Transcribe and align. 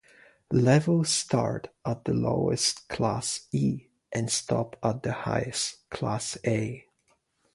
Levels 0.51 1.09
start 1.09 1.67
at 1.85 2.05
the 2.05 2.13
lowest, 2.15 2.87
Class 2.89 3.47
E, 3.51 3.85
and 4.11 4.31
stop 4.31 4.75
at 4.81 5.03
the 5.03 5.11
highest, 5.11 5.87
Class 5.91 6.39
A. 6.43 6.87